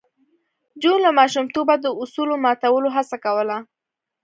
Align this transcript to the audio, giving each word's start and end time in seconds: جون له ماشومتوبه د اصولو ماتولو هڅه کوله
جون 0.81 0.97
له 1.05 1.11
ماشومتوبه 1.19 1.75
د 1.79 1.85
اصولو 2.01 2.35
ماتولو 2.45 2.89
هڅه 2.95 3.15
کوله 3.25 3.57